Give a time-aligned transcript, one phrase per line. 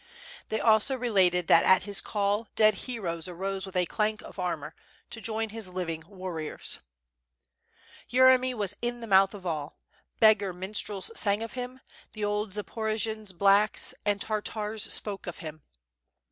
[0.49, 4.73] They also related that at his call dead heroes arose with clank of armor,
[5.11, 6.79] to join his living warriors.
[8.11, 9.77] Yeremy was in the mouth of all;
[10.19, 11.81] beggar minstrels sang of him;
[12.13, 15.61] the old Zaporojians "blacks'* and Tar tars spoke of him.